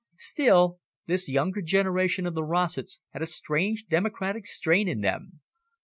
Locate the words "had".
3.11-3.21